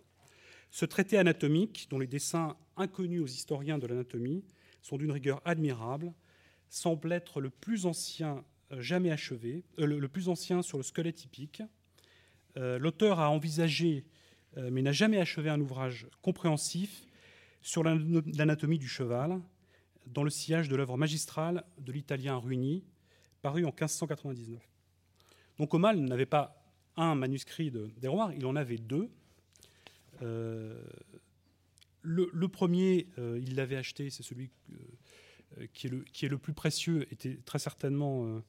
Ce 0.71 0.85
traité 0.85 1.17
anatomique, 1.17 1.87
dont 1.89 1.99
les 1.99 2.07
dessins 2.07 2.55
inconnus 2.75 3.21
aux 3.21 3.27
historiens 3.27 3.77
de 3.77 3.87
l'anatomie 3.87 4.43
sont 4.81 4.97
d'une 4.97 5.11
rigueur 5.11 5.41
admirable, 5.45 6.13
semble 6.69 7.11
être 7.11 7.41
le 7.41 7.49
plus 7.49 7.85
ancien 7.85 8.43
euh, 8.71 8.81
jamais 8.81 9.11
achevé, 9.11 9.63
euh, 9.79 9.85
le, 9.85 10.07
plus 10.07 10.29
ancien 10.29 10.61
sur 10.61 10.77
le 10.77 10.83
squelette 10.83 11.15
typique. 11.15 11.63
Euh, 12.57 12.77
l'auteur 12.79 13.19
a 13.19 13.29
envisagé, 13.29 14.05
mais 14.71 14.81
n'a 14.81 14.91
jamais 14.91 15.19
achevé 15.19 15.51
un 15.51 15.61
ouvrage 15.61 16.07
compréhensif 16.23 17.05
sur 17.61 17.83
l'anatomie 17.83 18.79
du 18.79 18.87
cheval, 18.87 19.39
dans 20.07 20.23
le 20.23 20.31
sillage 20.31 20.67
de 20.67 20.75
l'œuvre 20.75 20.97
magistrale 20.97 21.63
de 21.79 21.91
l'italien 21.91 22.37
Runi, 22.37 22.83
paru 23.43 23.65
en 23.65 23.67
1599. 23.67 24.59
Donc 25.59 25.73
Omal 25.75 25.99
n'avait 25.99 26.25
pas 26.25 26.56
un 26.97 27.15
manuscrit 27.15 27.71
des 27.71 28.07
rois, 28.07 28.31
il 28.35 28.45
en 28.45 28.55
avait 28.55 28.77
deux. 28.77 29.09
Euh, 30.21 30.81
le, 32.01 32.47
premier, 32.47 33.07
euh, 33.19 33.39
il 33.41 33.55
l'avait 33.55 33.75
acheté, 33.75 34.09
c'est 34.09 34.23
celui 34.23 34.49
euh, 35.59 35.65
qui, 35.73 35.87
est 35.87 36.29
le, 36.29 36.37
plus 36.37 36.53
précieux, 36.53 37.07
était 37.11 37.37
très 37.45 37.59
certainement 37.59 38.41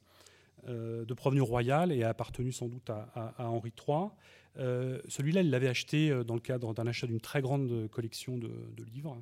de 0.67 1.13
provenance 1.13 1.47
royale 1.47 1.91
et 1.91 2.03
a 2.03 2.09
appartenu 2.09 2.51
sans 2.51 2.67
doute 2.67 2.89
à, 2.89 3.33
Henri 3.39 3.71
III. 3.87 4.09
Celui-là, 5.07 5.41
il 5.41 5.49
l'avait 5.49 5.67
acheté 5.67 6.09
dans 6.25 6.35
le 6.35 6.41
cadre 6.41 6.73
d'un 6.73 6.87
achat 6.87 7.07
d'une 7.07 7.21
très 7.21 7.41
grande 7.41 7.87
collection 7.89 8.37
de, 8.37 8.83
livres 8.93 9.21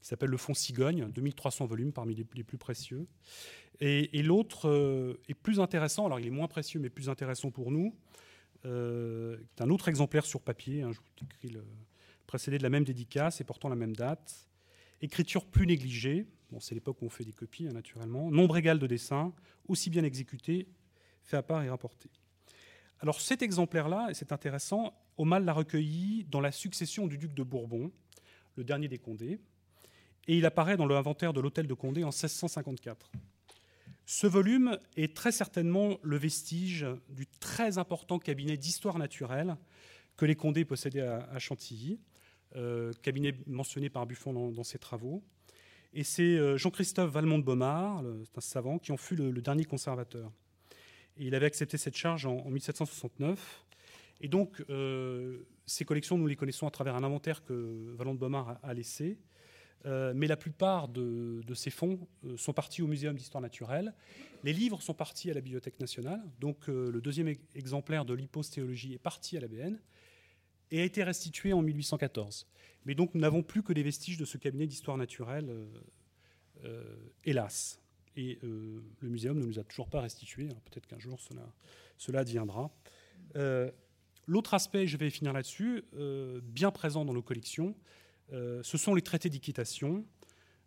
qui 0.00 0.08
s'appelle 0.08 0.30
Le 0.30 0.36
Fonds 0.36 0.54
Cigogne, 0.54 1.10
2300 1.10 1.66
volumes 1.66 1.92
parmi 1.92 2.14
les, 2.14 2.44
plus 2.44 2.58
précieux. 2.58 3.06
Et 3.80 4.22
l'autre 4.22 5.18
est 5.28 5.34
plus 5.34 5.60
intéressant, 5.60 6.06
alors 6.06 6.18
il 6.20 6.26
est 6.26 6.30
moins 6.30 6.48
précieux 6.48 6.80
mais 6.80 6.90
plus 6.90 7.08
intéressant 7.08 7.50
pour 7.50 7.70
nous, 7.70 7.94
euh, 8.68 9.38
un 9.58 9.70
autre 9.70 9.88
exemplaire 9.88 10.24
sur 10.24 10.40
papier. 10.40 10.82
Hein, 10.82 10.92
je 10.92 10.98
vous 10.98 11.48
le 11.52 11.64
précédé 12.26 12.58
de 12.58 12.62
la 12.62 12.70
même 12.70 12.84
dédicace 12.84 13.40
et 13.40 13.44
portant 13.44 13.68
la 13.68 13.76
même 13.76 13.96
date. 13.96 14.48
Écriture 15.00 15.46
plus 15.46 15.66
négligée. 15.66 16.26
C'est 16.60 16.74
l'époque 16.74 17.02
où 17.02 17.06
on 17.06 17.10
fait 17.10 17.24
des 17.24 17.32
copies, 17.32 17.66
hein, 17.68 17.72
naturellement. 17.72 18.30
Nombre 18.30 18.56
égal 18.56 18.78
de 18.78 18.86
dessins, 18.86 19.32
aussi 19.66 19.90
bien 19.90 20.04
exécuté, 20.04 20.68
fait 21.22 21.36
à 21.36 21.42
part 21.42 21.62
et 21.62 21.68
rapporté. 21.68 22.10
Alors 23.00 23.20
cet 23.20 23.42
exemplaire-là, 23.42 24.08
c'est 24.12 24.32
intéressant, 24.32 24.94
Aumale 25.18 25.44
l'a 25.44 25.52
recueilli 25.52 26.24
dans 26.24 26.40
la 26.40 26.50
succession 26.50 27.06
du 27.06 27.18
duc 27.18 27.34
de 27.34 27.42
Bourbon, 27.42 27.92
le 28.56 28.64
dernier 28.64 28.88
des 28.88 28.98
Condés, 28.98 29.40
et 30.26 30.36
il 30.36 30.46
apparaît 30.46 30.76
dans 30.76 30.86
l'inventaire 30.86 31.32
de 31.32 31.40
l'hôtel 31.40 31.66
de 31.66 31.74
Condé 31.74 32.02
en 32.02 32.08
1654. 32.08 33.12
Ce 34.10 34.26
volume 34.26 34.78
est 34.96 35.14
très 35.14 35.32
certainement 35.32 35.98
le 36.02 36.16
vestige 36.16 36.86
du 37.10 37.26
très 37.26 37.76
important 37.76 38.18
cabinet 38.18 38.56
d'histoire 38.56 38.96
naturelle 38.96 39.58
que 40.16 40.24
les 40.24 40.34
Condés 40.34 40.64
possédaient 40.64 41.02
à, 41.02 41.38
Chantilly, 41.38 42.00
euh, 42.56 42.90
cabinet 43.02 43.34
mentionné 43.46 43.90
par 43.90 44.06
Buffon 44.06 44.32
dans, 44.50 44.64
ses 44.64 44.78
travaux. 44.78 45.22
Et 45.92 46.04
c'est 46.04 46.22
euh, 46.22 46.56
Jean-Christophe 46.56 47.10
Valmont 47.10 47.38
de 47.38 47.44
Beaumard, 47.44 48.02
un 48.02 48.40
savant, 48.40 48.78
qui 48.78 48.92
en 48.92 48.96
fut 48.96 49.14
le, 49.14 49.30
dernier 49.42 49.66
conservateur. 49.66 50.32
Et 51.18 51.26
il 51.26 51.34
avait 51.34 51.44
accepté 51.44 51.76
cette 51.76 51.96
charge 51.96 52.24
en, 52.24 52.48
1769. 52.48 53.66
Et 54.22 54.28
donc, 54.28 54.64
euh, 54.70 55.42
ces 55.66 55.84
collections, 55.84 56.16
nous 56.16 56.28
les 56.28 56.36
connaissons 56.36 56.66
à 56.66 56.70
travers 56.70 56.96
un 56.96 57.04
inventaire 57.04 57.44
que 57.44 57.92
Valmont 57.94 58.14
de 58.14 58.20
Beaumard 58.20 58.58
a 58.62 58.72
laissé, 58.72 59.18
euh, 59.86 60.12
mais 60.14 60.26
la 60.26 60.36
plupart 60.36 60.88
de, 60.88 61.42
ces 61.54 61.70
fonds 61.70 62.00
euh, 62.24 62.36
sont 62.36 62.52
partis 62.52 62.82
au 62.82 62.86
Muséum 62.86 63.14
d'histoire 63.16 63.40
naturelle. 63.40 63.94
Les 64.44 64.52
livres 64.52 64.82
sont 64.82 64.94
partis 64.94 65.30
à 65.30 65.34
la 65.34 65.40
Bibliothèque 65.40 65.78
nationale. 65.80 66.20
Donc 66.40 66.68
euh, 66.68 66.90
le 66.90 67.00
deuxième 67.00 67.32
exemplaire 67.54 68.04
de 68.04 68.14
l'hypostéologie 68.14 68.94
est 68.94 68.98
parti 68.98 69.36
à 69.36 69.40
l'ABN 69.40 69.78
et 70.70 70.80
a 70.80 70.84
été 70.84 71.04
restitué 71.04 71.52
en 71.52 71.62
1814. 71.62 72.46
Mais 72.86 72.94
donc 72.94 73.14
nous 73.14 73.20
n'avons 73.20 73.42
plus 73.42 73.62
que 73.62 73.72
des 73.72 73.82
vestiges 73.82 74.18
de 74.18 74.24
ce 74.24 74.36
cabinet 74.36 74.66
d'histoire 74.66 74.96
naturelle, 74.96 75.50
hélas. 77.24 77.80
Et 78.16 78.38
le 78.42 79.08
muséum 79.08 79.38
ne 79.38 79.46
nous 79.46 79.58
a 79.58 79.64
toujours 79.64 79.88
pas 79.88 80.00
restitué. 80.00 80.48
Peut-être 80.70 80.86
qu'un 80.86 80.98
jour 80.98 81.20
cela, 81.20 81.52
cela 81.96 82.20
adviendra. 82.20 82.70
L'autre 84.26 84.54
aspect, 84.54 84.86
je 84.86 84.96
vais 84.98 85.10
finir 85.10 85.32
là-dessus, 85.32 85.84
bien 86.42 86.70
présent 86.70 87.04
dans 87.04 87.14
nos 87.14 87.22
collections, 87.22 87.74
ce 88.30 88.78
sont 88.78 88.94
les 88.94 89.02
traités 89.02 89.30
d'équitation. 89.30 90.04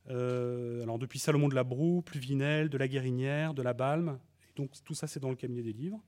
Euh, 0.09 0.81
alors 0.81 0.97
depuis 0.97 1.19
Salomon 1.19 1.47
de 1.47 1.55
la 1.55 1.63
Broue, 1.63 2.01
Pluvinel, 2.01 2.69
de 2.69 2.77
la 2.77 2.87
Guérinière, 2.87 3.53
de 3.53 3.61
la 3.61 3.73
Balme, 3.73 4.19
donc 4.55 4.71
tout 4.83 4.93
ça 4.93 5.07
c'est 5.07 5.19
dans 5.19 5.29
le 5.29 5.35
cabinet 5.35 5.61
des 5.61 5.73
livres. 5.73 6.01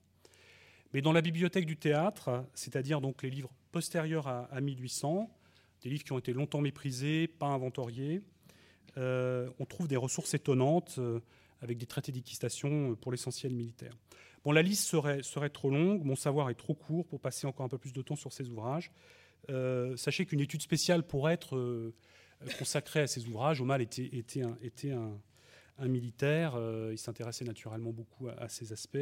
Mais 0.92 1.00
dans 1.00 1.12
la 1.12 1.20
bibliothèque 1.20 1.66
du 1.66 1.76
théâtre, 1.76 2.44
c'est-à-dire 2.54 3.00
donc 3.00 3.22
les 3.22 3.30
livres 3.30 3.52
postérieurs 3.72 4.28
à, 4.28 4.60
1800, 4.60 5.28
des 5.82 5.90
livres 5.90 6.04
qui 6.04 6.12
ont 6.12 6.18
été 6.18 6.32
longtemps 6.32 6.60
méprisés, 6.60 7.26
pas 7.26 7.46
inventoriés, 7.46 8.22
euh, 8.96 9.50
on 9.58 9.64
trouve 9.64 9.88
des 9.88 9.96
ressources 9.96 10.34
étonnantes 10.34 11.00
avec 11.60 11.78
des 11.78 11.86
traités 11.86 12.12
d'équitation 12.12 12.94
pour 12.94 13.10
l'essentiel 13.10 13.52
militaire. 13.52 13.96
Bon, 14.44 14.52
la 14.52 14.62
liste 14.62 14.86
serait, 14.86 15.22
serait 15.22 15.50
trop 15.50 15.70
longue, 15.70 16.04
mon 16.04 16.16
savoir 16.16 16.50
est 16.50 16.54
trop 16.54 16.74
court 16.74 17.06
pour 17.06 17.18
passer 17.18 17.46
encore 17.46 17.66
un 17.66 17.68
peu 17.68 17.78
plus 17.78 17.92
de 17.92 18.02
temps 18.02 18.14
sur 18.14 18.32
ces 18.32 18.48
ouvrages. 18.48 18.92
Euh, 19.50 19.96
sachez 19.96 20.26
qu'une 20.26 20.40
étude 20.40 20.62
spéciale 20.62 21.02
pourrait 21.02 21.34
être 21.34 21.56
euh, 21.56 21.94
consacrée 22.58 23.00
à 23.00 23.06
ces 23.06 23.26
ouvrages. 23.26 23.60
Omal 23.60 23.82
était, 23.82 24.10
était 24.12 24.92
un, 24.92 25.88
militaire, 25.88 26.54
euh, 26.54 26.90
il 26.92 26.98
s'intéressait 26.98 27.44
naturellement 27.44 27.92
beaucoup 27.92 28.28
à, 28.28 28.48
ces 28.48 28.72
aspects, 28.72 28.96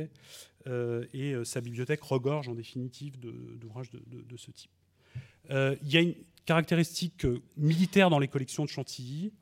et 1.12 1.34
sa 1.44 1.60
bibliothèque 1.60 2.02
regorge 2.02 2.48
en 2.48 2.54
définitive 2.54 3.18
d'ouvrages 3.18 3.90
de, 3.90 4.00
de, 4.06 4.36
ce 4.36 4.50
type. 4.50 4.70
il 5.50 5.90
y 5.90 5.96
a 5.96 6.00
une 6.00 6.14
caractéristique 6.46 7.26
militaire 7.56 8.10
dans 8.10 8.18
les 8.18 8.28
collections 8.28 8.64
de 8.64 8.70
Chantilly 8.70 9.32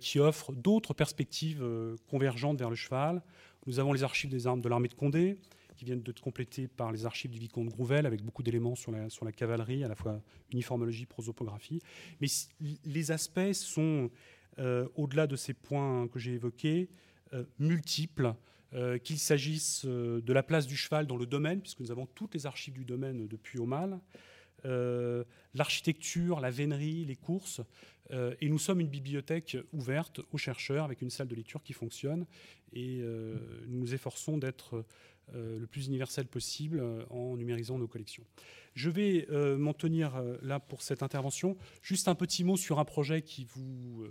qui 0.00 0.18
offre 0.18 0.52
d'autres 0.52 0.94
perspectives 0.94 1.64
convergentes 2.08 2.58
vers 2.58 2.70
le 2.70 2.76
cheval. 2.76 3.22
Nous 3.66 3.78
avons 3.78 3.92
les 3.92 4.02
archives 4.02 4.30
des 4.30 4.46
armes 4.46 4.60
de 4.60 4.68
l'armée 4.68 4.88
de 4.88 4.94
Condé, 4.94 5.38
qui 5.78 5.84
viennent 5.84 6.02
d'être 6.02 6.20
complétés 6.20 6.66
par 6.66 6.90
les 6.90 7.06
archives 7.06 7.30
du 7.30 7.38
vicomte 7.38 7.68
Grouvel, 7.68 8.04
avec 8.04 8.22
beaucoup 8.22 8.42
d'éléments 8.42 8.74
sur 8.74 8.90
la, 8.90 9.32
cavalerie, 9.32 9.84
à 9.84 9.88
la 9.88 9.94
fois 9.94 10.20
uniformologie, 10.52 11.06
prosopographie. 11.06 11.80
Mais 12.20 12.26
les 12.84 13.10
aspects 13.12 13.52
sont, 13.52 14.10
euh, 14.58 14.88
au-delà 14.96 15.28
de 15.28 15.36
ces 15.36 15.54
points 15.54 16.08
que 16.08 16.18
j'ai 16.18 16.34
évoqués, 16.34 16.90
euh, 17.32 17.44
multiples. 17.58 18.34
Euh, 18.74 18.98
qu'il 18.98 19.18
s'agisse 19.18 19.86
de 19.86 20.30
la 20.30 20.42
place 20.42 20.66
du 20.66 20.76
cheval 20.76 21.06
dans 21.06 21.16
le 21.16 21.24
domaine, 21.24 21.62
puisque 21.62 21.80
nous 21.80 21.90
avons 21.90 22.04
toutes 22.04 22.34
les 22.34 22.44
archives 22.44 22.74
du 22.74 22.84
domaine 22.84 23.26
depuis 23.26 23.58
Aumale, 23.58 23.98
l'architecture, 25.54 26.40
la 26.40 26.50
vénerie, 26.50 27.06
les 27.06 27.16
courses. 27.16 27.62
et 28.10 28.48
nous 28.50 28.58
sommes 28.58 28.80
une 28.80 28.88
bibliothèque 28.88 29.56
ouverte 29.72 30.20
aux 30.32 30.36
chercheurs 30.36 30.84
avec 30.84 31.00
une 31.00 31.08
salle 31.08 31.28
de 31.28 31.34
lecture 31.34 31.62
qui 31.62 31.72
fonctionne. 31.72 32.26
Et 32.74 32.98
nous 33.68 33.78
nous 33.78 33.94
efforçons 33.94 34.36
d'être 34.36 34.84
le 35.34 35.66
plus 35.66 35.86
universel 35.86 36.26
possible 36.26 36.80
euh, 36.80 37.04
en 37.10 37.36
numérisant 37.36 37.78
nos 37.78 37.88
collections. 37.88 38.24
Je 38.74 38.90
vais 38.90 39.26
euh, 39.30 39.56
m'en 39.58 39.74
tenir 39.74 40.22
là 40.42 40.60
pour 40.60 40.82
cette 40.82 41.02
intervention. 41.02 41.56
Juste 41.82 42.08
un 42.08 42.14
petit 42.14 42.44
mot 42.44 42.56
sur 42.56 42.78
un 42.78 42.84
projet 42.84 43.22
qui 43.22 43.44
vous 43.44 44.06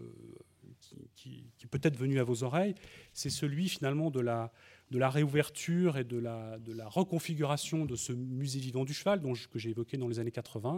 qui, 1.15 1.43
est 1.63 1.67
peut-être 1.67 1.97
venu 1.97 2.19
à 2.19 2.23
vos 2.23 2.43
oreilles, 2.43 2.75
c'est 3.13 3.29
celui 3.29 3.67
finalement 3.69 4.11
de 4.11 4.19
la, 4.19 4.51
de 4.91 4.99
la 4.99 5.09
réouverture 5.09 5.97
et 5.97 6.03
de 6.03 6.17
la, 6.17 6.57
de 6.59 6.73
la 6.73 6.87
reconfiguration 6.87 7.85
de 7.85 7.95
ce 7.95 8.13
musée 8.13 8.59
vivant 8.59 8.85
du 8.85 8.93
cheval 8.93 9.21
dont 9.21 9.33
que 9.33 9.59
j'ai 9.59 9.71
évoqué 9.71 9.97
dans 9.97 10.07
les 10.07 10.19
années 10.19 10.31
80. 10.31 10.77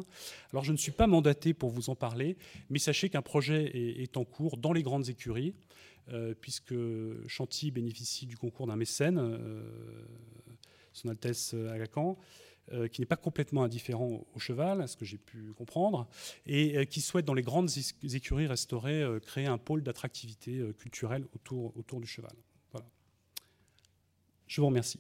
Alors 0.51 0.63
je 0.63 0.71
ne 0.71 0.77
suis 0.77 0.91
pas 0.91 1.07
mandaté 1.07 1.53
pour 1.53 1.69
vous 1.69 1.89
en 1.89 1.95
parler, 1.95 2.37
mais 2.69 2.79
sachez 2.79 3.09
qu'un 3.09 3.21
projet 3.21 3.71
est, 3.75 4.17
en 4.17 4.25
cours 4.25 4.57
dans 4.57 4.73
les 4.73 4.83
grandes 4.83 5.09
écuries. 5.09 5.53
Euh, 6.11 6.33
puisque 6.39 6.73
Chantilly 7.27 7.71
bénéficie 7.71 8.25
du 8.25 8.35
concours 8.35 8.65
d'un 8.65 8.75
mécène, 8.75 9.19
euh, 9.19 9.61
Son 10.91 11.09
Altesse 11.09 11.53
Agacan, 11.53 12.17
euh, 12.71 12.87
qui 12.87 13.01
n'est 13.01 13.05
pas 13.05 13.15
complètement 13.15 13.63
indifférent 13.63 14.25
au 14.33 14.39
cheval, 14.39 14.81
à 14.81 14.87
ce 14.87 14.97
que 14.97 15.05
j'ai 15.05 15.17
pu 15.17 15.53
comprendre, 15.53 16.07
et 16.47 16.85
qui 16.87 17.01
souhaite, 17.01 17.25
dans 17.25 17.33
les 17.33 17.43
grandes 17.43 17.69
écuries 18.03 18.47
restaurées, 18.47 19.05
créer 19.21 19.45
un 19.45 19.57
pôle 19.57 19.83
d'attractivité 19.83 20.63
culturelle 20.77 21.25
autour, 21.35 21.77
autour 21.77 21.99
du 21.99 22.07
cheval. 22.07 22.33
Voilà. 22.71 22.87
Je 24.47 24.61
vous 24.61 24.67
remercie. 24.67 24.99